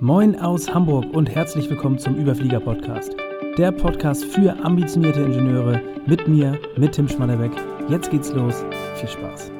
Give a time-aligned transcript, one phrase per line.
[0.00, 3.16] Moin aus Hamburg und herzlich willkommen zum Überflieger Podcast.
[3.56, 7.52] Der Podcast für ambitionierte Ingenieure mit mir, mit Tim Schmannerbeck.
[7.88, 8.62] Jetzt geht's los.
[8.96, 9.50] Viel Spaß.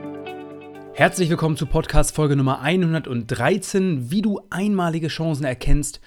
[0.93, 6.03] Herzlich willkommen zu Podcast Folge Nummer 113, wie du einmalige Chancen erkennst,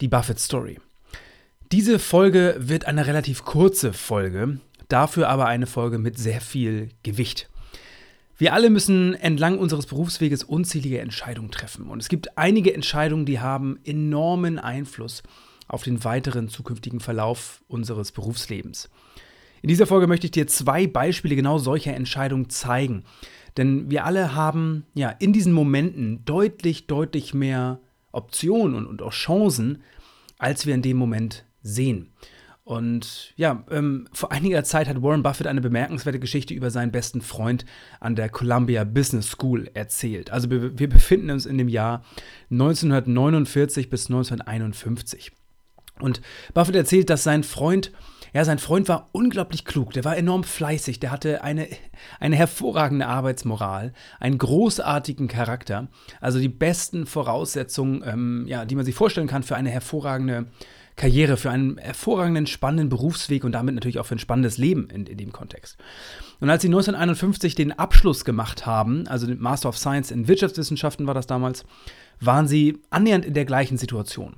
[0.00, 0.80] die Buffett Story.
[1.70, 4.58] Diese Folge wird eine relativ kurze Folge,
[4.88, 7.48] dafür aber eine Folge mit sehr viel Gewicht.
[8.38, 11.88] Wir alle müssen entlang unseres Berufsweges unzählige Entscheidungen treffen.
[11.88, 15.24] Und es gibt einige Entscheidungen, die haben enormen Einfluss
[15.66, 18.90] auf den weiteren zukünftigen Verlauf unseres Berufslebens.
[19.60, 23.02] In dieser Folge möchte ich dir zwei Beispiele genau solcher Entscheidungen zeigen.
[23.56, 27.80] Denn wir alle haben ja in diesen Momenten deutlich, deutlich mehr
[28.12, 29.82] Optionen und, und auch Chancen,
[30.38, 32.12] als wir in dem Moment sehen.
[32.68, 37.22] Und ja, ähm, vor einiger Zeit hat Warren Buffett eine bemerkenswerte Geschichte über seinen besten
[37.22, 37.64] Freund
[37.98, 40.30] an der Columbia Business School erzählt.
[40.30, 42.04] Also wir, wir befinden uns in dem Jahr
[42.50, 45.32] 1949 bis 1951.
[45.98, 46.20] Und
[46.52, 47.90] Buffett erzählt, dass sein Freund,
[48.34, 51.68] ja, sein Freund war unglaublich klug, der war enorm fleißig, der hatte eine,
[52.20, 55.88] eine hervorragende Arbeitsmoral, einen großartigen Charakter,
[56.20, 60.48] also die besten Voraussetzungen, ähm, ja, die man sich vorstellen kann für eine hervorragende
[60.98, 65.06] Karriere, für einen hervorragenden, spannenden Berufsweg und damit natürlich auch für ein spannendes Leben in,
[65.06, 65.78] in dem Kontext.
[66.40, 71.06] Und als sie 1951 den Abschluss gemacht haben, also den Master of Science in Wirtschaftswissenschaften
[71.06, 71.64] war das damals,
[72.20, 74.36] waren sie annähernd in der gleichen Situation.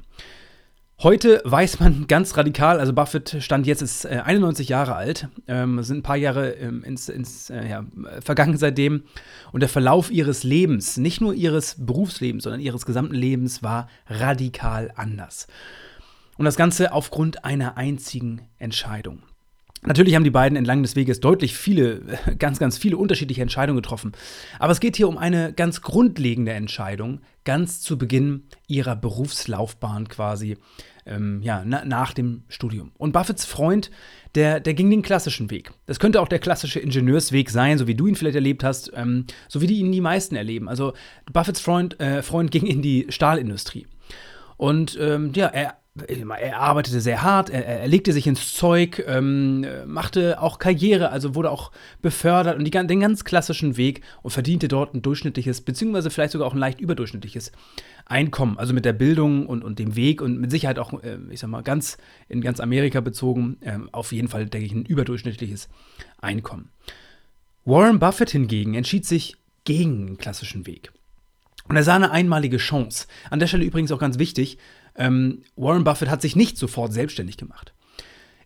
[1.02, 5.82] Heute weiß man ganz radikal, also Buffett stand jetzt ist äh, 91 Jahre alt, ähm,
[5.82, 7.86] sind ein paar Jahre ähm, ins, ins äh, ja,
[8.20, 9.04] vergangen seitdem
[9.50, 14.92] und der Verlauf ihres Lebens, nicht nur ihres Berufslebens, sondern ihres gesamten Lebens war radikal
[14.94, 15.46] anders.
[16.40, 19.20] Und das Ganze aufgrund einer einzigen Entscheidung.
[19.82, 22.00] Natürlich haben die beiden entlang des Weges deutlich viele,
[22.38, 24.12] ganz, ganz viele unterschiedliche Entscheidungen getroffen.
[24.58, 30.56] Aber es geht hier um eine ganz grundlegende Entscheidung, ganz zu Beginn ihrer Berufslaufbahn quasi,
[31.04, 32.92] ähm, ja, na, nach dem Studium.
[32.96, 33.90] Und Buffetts Freund,
[34.34, 35.72] der, der ging den klassischen Weg.
[35.84, 39.26] Das könnte auch der klassische Ingenieursweg sein, so wie du ihn vielleicht erlebt hast, ähm,
[39.46, 40.70] so wie die ihn die meisten erleben.
[40.70, 40.94] Also
[41.30, 43.86] Buffetts Freund, äh, Freund ging in die Stahlindustrie.
[44.56, 45.76] Und ähm, ja, er
[46.08, 51.34] er arbeitete sehr hart, er, er legte sich ins Zeug, ähm, machte auch Karriere, also
[51.34, 51.72] wurde auch
[52.02, 56.48] befördert und die, den ganz klassischen Weg und verdiente dort ein durchschnittliches, beziehungsweise vielleicht sogar
[56.48, 57.52] auch ein leicht überdurchschnittliches
[58.06, 58.58] Einkommen.
[58.58, 61.50] Also mit der Bildung und, und dem Weg und mit Sicherheit auch, äh, ich sag
[61.50, 65.68] mal, ganz in ganz Amerika bezogen, äh, auf jeden Fall, denke ich, ein überdurchschnittliches
[66.20, 66.70] Einkommen.
[67.64, 70.92] Warren Buffett hingegen entschied sich gegen den klassischen Weg.
[71.68, 73.06] Und er sah eine einmalige Chance.
[73.30, 74.58] An der Stelle übrigens auch ganz wichtig,
[74.96, 77.72] ähm, Warren Buffett hat sich nicht sofort selbstständig gemacht.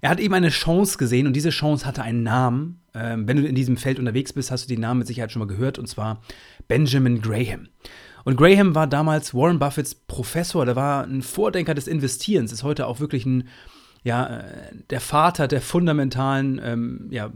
[0.01, 2.83] Er hat eben eine Chance gesehen und diese Chance hatte einen Namen.
[2.93, 5.41] Ähm, wenn du in diesem Feld unterwegs bist, hast du den Namen mit Sicherheit schon
[5.41, 6.21] mal gehört, und zwar
[6.69, 7.69] Benjamin Graham.
[8.25, 12.87] Und Graham war damals Warren Buffetts Professor, der war ein Vordenker des Investierens, ist heute
[12.87, 13.49] auch wirklich ein
[14.05, 14.43] ja, äh,
[14.91, 17.33] der Vater der fundamentalen, ähm, ja,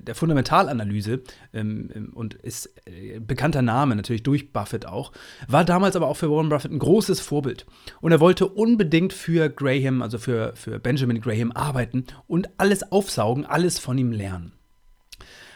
[0.00, 1.22] der Fundamentalanalyse
[1.54, 5.12] ähm, ähm, und ist äh, bekannter Name natürlich durch Buffett auch,
[5.46, 7.66] war damals aber auch für Warren Buffett ein großes Vorbild.
[8.00, 13.46] Und er wollte unbedingt für Graham, also für, für Benjamin Graham arbeiten und alles aufsaugen,
[13.46, 14.52] alles von ihm lernen.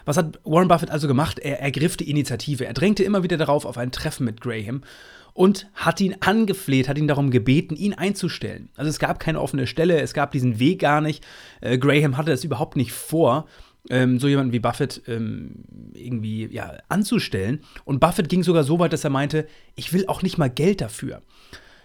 [0.04, 1.40] Was hat Warren Buffett also gemacht?
[1.40, 2.66] Er ergriff die Initiative.
[2.66, 4.82] Er drängte immer wieder darauf auf ein Treffen mit Graham
[5.34, 8.68] und hat ihn angefleht, hat ihn darum gebeten, ihn einzustellen.
[8.76, 11.24] Also es gab keine offene Stelle, es gab diesen Weg gar nicht.
[11.60, 13.46] Äh, Graham hatte das überhaupt nicht vor.
[13.90, 17.62] Ähm, so jemanden wie Buffett ähm, irgendwie ja, anzustellen.
[17.84, 20.80] Und Buffett ging sogar so weit, dass er meinte, ich will auch nicht mal Geld
[20.80, 21.22] dafür.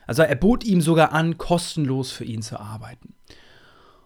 [0.06, 3.16] Also er bot ihm sogar an, kostenlos für ihn zu arbeiten.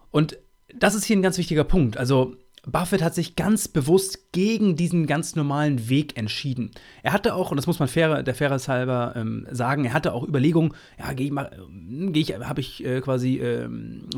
[0.09, 0.38] Und
[0.74, 1.97] das ist hier ein ganz wichtiger Punkt.
[1.97, 6.72] Also Buffett hat sich ganz bewusst gegen diesen ganz normalen Weg entschieden.
[7.01, 10.13] Er hatte auch, und das muss man fair, der Fairness halber ähm, sagen, er hatte
[10.13, 13.67] auch Überlegungen, ja, gehe ich mal, äh, gehe ich, habe ich äh, quasi, äh,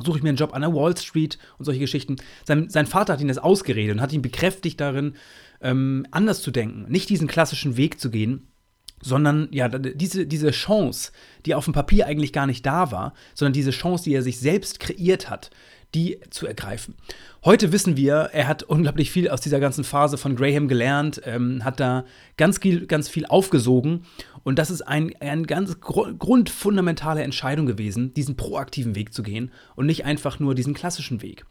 [0.03, 2.17] suche ich mir einen Job an der Wall Street und solche Geschichten.
[2.43, 5.15] Sein, sein Vater hat ihn das ausgeredet und hat ihn bekräftigt darin,
[5.61, 8.49] ähm, anders zu denken, nicht diesen klassischen Weg zu gehen,
[9.01, 11.11] sondern ja, diese, diese Chance,
[11.45, 14.39] die auf dem Papier eigentlich gar nicht da war, sondern diese Chance, die er sich
[14.39, 15.51] selbst kreiert hat,
[15.93, 16.95] die zu ergreifen.
[17.45, 21.63] Heute wissen wir, er hat unglaublich viel aus dieser ganzen Phase von Graham gelernt, ähm,
[21.63, 22.05] hat da
[22.37, 24.03] ganz viel, ganz viel aufgesogen
[24.43, 29.51] und das ist ein, eine ganz gr grundfundamentale Entscheidung gewesen, diesen proaktiven Weg zu gehen
[29.75, 31.45] und nicht einfach nur diesen klassischen Weg.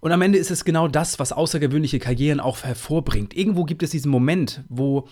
[0.00, 3.36] Und am Ende ist es genau das, was außergewöhnliche Karrieren auch hervorbringt.
[3.36, 5.06] Irgendwo gibt es diesen Moment, wo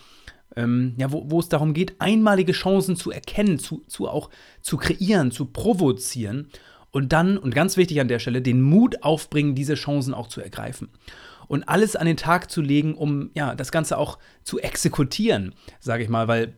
[0.56, 4.30] ähm, ja, wo, wo, es darum geht, einmalige Chancen zu erkennen, zu, zu auch
[4.62, 6.48] zu kreieren, zu provozieren
[6.92, 10.40] und dann, und ganz wichtig an der Stelle, den Mut aufbringen, diese Chancen auch zu
[10.40, 10.88] ergreifen.
[11.48, 16.02] Und alles an den Tag zu legen, um ja, das Ganze auch zu exekutieren, sage
[16.02, 16.54] ich mal, weil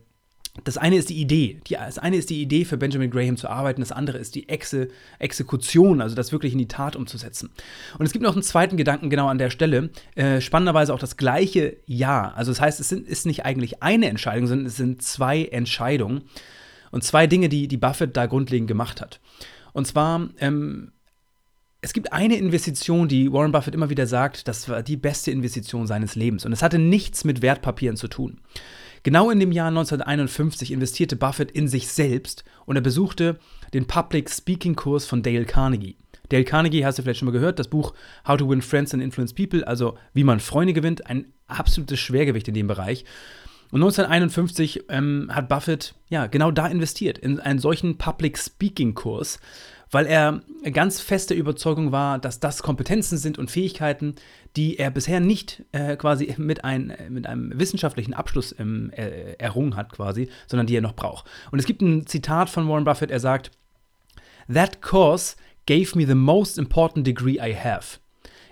[0.63, 1.59] das eine ist die Idee.
[1.65, 3.81] Die, das eine ist die Idee, für Benjamin Graham zu arbeiten.
[3.81, 7.49] Das andere ist die Exe, Exekution, also das wirklich in die Tat umzusetzen.
[7.97, 9.89] Und es gibt noch einen zweiten Gedanken genau an der Stelle.
[10.13, 12.31] Äh, spannenderweise auch das gleiche Ja.
[12.35, 16.21] Also das heißt, es sind, ist nicht eigentlich eine Entscheidung, sondern es sind zwei Entscheidungen.
[16.91, 19.19] Und zwei Dinge, die, die Buffett da grundlegend gemacht hat.
[19.73, 20.93] Und zwar, ähm,
[21.81, 25.85] es gibt eine Investition, die Warren Buffett immer wieder sagt, das war die beste Investition
[25.85, 26.45] seines Lebens.
[26.45, 28.39] Und es hatte nichts mit Wertpapieren zu tun.
[29.03, 33.37] Genau in dem Jahr 1951 investierte Buffett in sich selbst und er besuchte
[33.73, 35.97] den Public Speaking Kurs von Dale Carnegie.
[36.29, 37.93] Dale Carnegie hast du vielleicht schon mal gehört, das Buch
[38.25, 42.47] How to Win Friends and Influence People, also wie man Freunde gewinnt, ein absolutes Schwergewicht
[42.47, 43.03] in dem Bereich.
[43.73, 49.39] Und 1951 ähm, hat Buffett ja genau da investiert, in einen solchen Public Speaking Kurs,
[49.89, 50.43] weil er
[50.73, 54.13] ganz feste Überzeugung war, dass das Kompetenzen sind und Fähigkeiten,
[54.55, 59.75] die er bisher nicht äh, quasi mit, ein, mit einem wissenschaftlichen Abschluss ähm, er, errungen
[59.75, 61.25] hat, quasi, sondern die er noch braucht.
[61.49, 63.49] Und es gibt ein Zitat von Warren Buffett, er sagt,
[64.53, 65.35] That course
[65.65, 67.97] gave me the most important degree I have.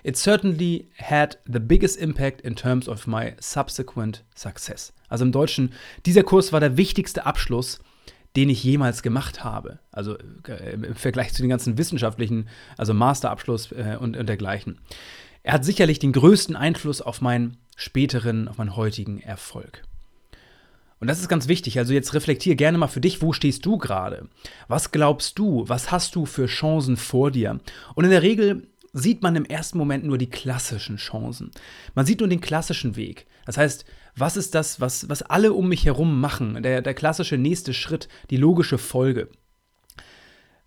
[0.02, 4.92] It certainly had the biggest impact in terms of my subsequent success.
[5.08, 5.72] Also im Deutschen,
[6.06, 7.80] dieser Kurs war der wichtigste Abschluss,
[8.34, 9.78] den ich jemals gemacht habe.
[9.92, 10.16] Also
[10.48, 14.78] äh, im Vergleich zu den ganzen wissenschaftlichen, also Masterabschluss äh, und, und dergleichen.
[15.42, 19.82] Er hat sicherlich den größten Einfluss auf meinen späteren, auf meinen heutigen Erfolg.
[21.02, 21.78] Und das ist ganz wichtig.
[21.78, 24.28] Also jetzt reflektier gerne mal für dich, wo stehst du gerade?
[24.68, 25.64] Was glaubst du?
[25.68, 27.58] Was hast du für Chancen vor dir?
[27.94, 31.50] Und in der Regel sieht man im ersten Moment nur die klassischen Chancen.
[31.94, 33.26] Man sieht nur den klassischen Weg.
[33.46, 33.84] Das heißt,
[34.16, 36.62] was ist das, was, was alle um mich herum machen?
[36.62, 39.28] Der, der klassische nächste Schritt, die logische Folge.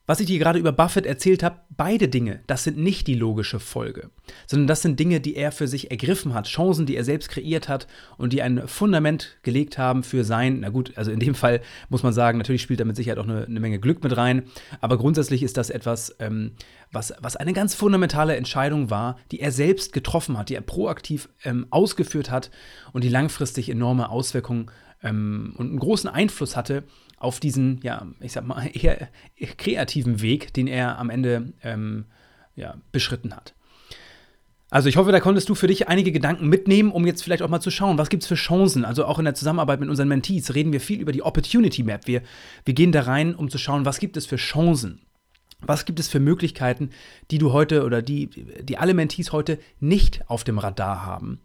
[0.08, 3.60] Was ich dir gerade über Buffett erzählt habe, beide Dinge, das sind nicht die logische
[3.60, 4.12] Folge,
[4.46, 7.68] sondern das sind Dinge, die er für sich ergriffen hat, Chancen, die er selbst kreiert
[7.68, 7.88] hat
[8.18, 12.04] und die ein Fundament gelegt haben für sein, na gut, also in dem Fall muss
[12.04, 14.44] man sagen, natürlich spielt da mit Sicherheit auch eine, eine Menge Glück mit rein,
[14.80, 16.52] aber grundsätzlich ist das etwas, ähm,
[16.92, 21.30] was, was eine ganz fundamentale Entscheidung war, die er selbst getroffen hat, die er proaktiv
[21.44, 22.52] ähm, ausgeführt hat
[22.94, 24.70] und die langfristig enorme Auswirkungen
[25.02, 26.84] ähm, und einen großen Einfluss hatte
[27.18, 29.10] auf diesen, ja, ich sag mal, eher
[29.58, 32.06] kreativen Weg, den er am Ende ähm,
[32.56, 33.54] ja, beschritten hat.
[34.72, 37.50] Also ich hoffe, da konntest du für dich einige Gedanken mitnehmen, um jetzt vielleicht auch
[37.50, 38.84] mal zu schauen, was gibt es für Chancen.
[38.84, 42.08] Also auch in der Zusammenarbeit mit unseren Mentees reden wir viel über die Opportunity Map.
[42.08, 42.24] Wir,
[42.66, 45.02] wir gehen da rein, um zu schauen, was gibt es für Chancen.
[45.62, 46.90] Was gibt es für Möglichkeiten,
[47.32, 51.40] die du heute oder die, die alle Mentees heute nicht auf dem Radar haben?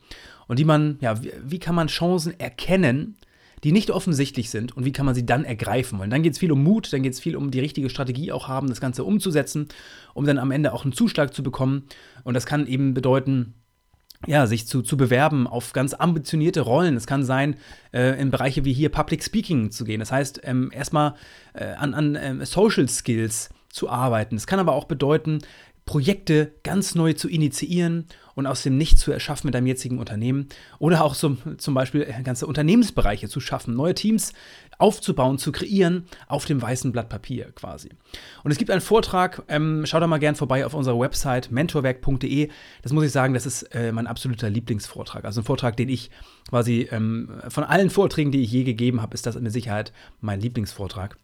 [0.48, 3.16] Und die man, ja, wie, wie kann man Chancen erkennen,
[3.64, 6.00] die nicht offensichtlich sind und wie kann man sie dann ergreifen.
[6.00, 8.32] Und dann geht es viel um Mut, dann geht es viel um die richtige Strategie
[8.32, 9.68] auch haben, das Ganze umzusetzen,
[10.14, 11.84] um dann am Ende auch einen Zuschlag zu bekommen.
[12.24, 13.54] Und das kann eben bedeuten,
[14.26, 16.96] ja, sich zu, zu bewerben auf ganz ambitionierte Rollen.
[16.96, 17.56] Es kann sein,
[17.92, 20.00] äh, in Bereiche wie hier Public Speaking zu gehen.
[20.00, 21.14] Das heißt, ähm, erstmal
[21.54, 24.36] äh, an, an ähm, Social Skills zu arbeiten.
[24.36, 25.38] Es kann aber auch bedeuten,
[25.84, 30.48] Projekte ganz neu zu initiieren und aus dem Nichts zu erschaffen mit deinem jetzigen Unternehmen
[30.78, 34.32] oder auch so, zum Beispiel äh, ganze Unternehmensbereiche zu schaffen, neue Teams
[34.78, 37.90] aufzubauen, zu kreieren auf dem weißen Blatt Papier quasi.
[38.44, 42.48] Und es gibt einen Vortrag, ähm, schau da mal gern vorbei auf unserer Website mentorwerk.de.
[42.82, 45.24] Das muss ich sagen, das ist äh, mein absoluter Lieblingsvortrag.
[45.24, 46.10] Also ein Vortrag, den ich
[46.48, 50.40] quasi ähm, von allen Vorträgen, die ich je gegeben habe, ist das mit Sicherheit mein
[50.40, 51.18] Lieblingsvortrag.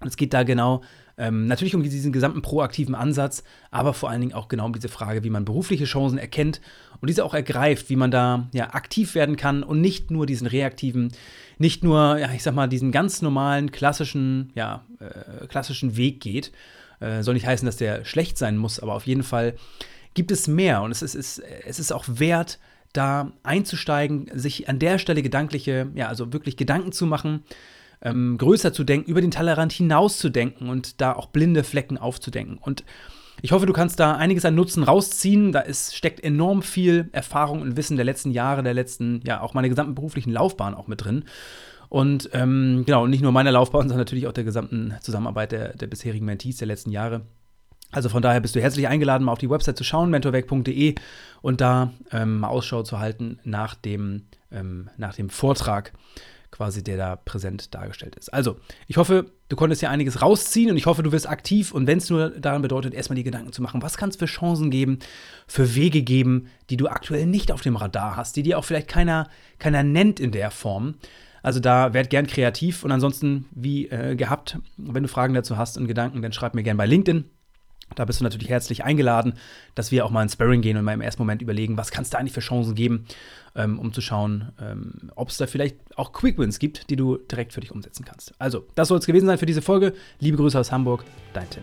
[0.00, 0.82] Und es geht da genau
[1.22, 4.88] ähm, natürlich um diesen gesamten proaktiven Ansatz, aber vor allen Dingen auch genau um diese
[4.88, 6.60] Frage, wie man berufliche Chancen erkennt
[7.00, 10.48] und diese auch ergreift, wie man da ja, aktiv werden kann und nicht nur diesen
[10.48, 11.12] reaktiven,
[11.58, 16.50] nicht nur, ja, ich sag mal, diesen ganz normalen, klassischen, ja, äh, klassischen Weg geht.
[16.98, 19.54] Äh, soll nicht heißen, dass der schlecht sein muss, aber auf jeden Fall
[20.14, 22.58] gibt es mehr und es ist, es, es ist auch wert,
[22.92, 27.44] da einzusteigen, sich an der Stelle gedankliche, ja, also wirklich Gedanken zu machen,
[28.02, 31.96] ähm, größer zu denken, über den Tellerrand hinaus zu denken und da auch blinde Flecken
[31.98, 32.58] aufzudenken.
[32.58, 32.84] Und
[33.40, 35.52] ich hoffe, du kannst da einiges an Nutzen rausziehen.
[35.52, 39.54] Da ist, steckt enorm viel Erfahrung und Wissen der letzten Jahre, der letzten, ja, auch
[39.54, 41.24] meiner gesamten beruflichen Laufbahn auch mit drin.
[41.88, 45.86] Und ähm, genau, nicht nur meiner Laufbahn, sondern natürlich auch der gesamten Zusammenarbeit der, der
[45.86, 47.22] bisherigen Mentees der letzten Jahre.
[47.90, 50.94] Also von daher bist du herzlich eingeladen, mal auf die Website zu schauen, mentorweg.de
[51.42, 55.92] und da ähm, mal Ausschau zu halten nach dem, ähm, nach dem Vortrag
[56.52, 58.32] quasi, der da präsent dargestellt ist.
[58.32, 58.56] Also,
[58.86, 61.98] ich hoffe, du konntest hier einiges rausziehen und ich hoffe, du wirst aktiv und wenn
[61.98, 65.00] es nur daran bedeutet, erstmal die Gedanken zu machen, was kann es für Chancen geben,
[65.48, 68.88] für Wege geben, die du aktuell nicht auf dem Radar hast, die dir auch vielleicht
[68.88, 69.28] keiner,
[69.58, 70.94] keiner nennt in der Form.
[71.42, 75.76] Also da werd gern kreativ und ansonsten, wie äh, gehabt, wenn du Fragen dazu hast
[75.76, 77.24] und Gedanken, dann schreib mir gern bei LinkedIn
[77.94, 79.34] Da bist du natürlich herzlich eingeladen,
[79.74, 82.02] dass wir auch mal ins Sparring gehen und mal im ersten Moment überlegen, was kann
[82.02, 83.06] es da eigentlich für Chancen geben,
[83.54, 87.16] ähm, um zu schauen, ähm, ob es da vielleicht auch Quick Wins gibt, die du
[87.16, 88.32] direkt für dich umsetzen kannst.
[88.38, 89.94] Also, das soll es gewesen sein für diese Folge.
[90.20, 91.62] Liebe Grüße aus Hamburg, dein Tim.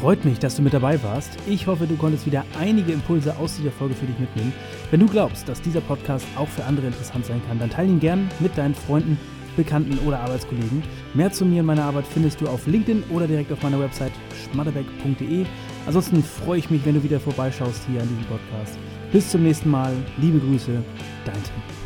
[0.00, 1.36] Freut mich, dass du mit dabei warst.
[1.46, 4.54] Ich hoffe, du konntest wieder einige Impulse aus dieser Folge für dich mitnehmen.
[4.90, 8.00] Wenn du glaubst, dass dieser Podcast auch für andere interessant sein kann, dann teile ihn
[8.00, 9.18] gern mit deinen Freunden
[9.56, 10.82] Bekannten oder Arbeitskollegen.
[11.14, 14.12] Mehr zu mir und meiner Arbeit findest du auf LinkedIn oder direkt auf meiner Website
[14.52, 15.44] schmatterbeck.de.
[15.86, 18.78] Ansonsten freue ich mich, wenn du wieder vorbeischaust hier an diesem Podcast.
[19.12, 19.92] Bis zum nächsten Mal.
[20.18, 20.82] Liebe Grüße,
[21.24, 21.79] dein Tim.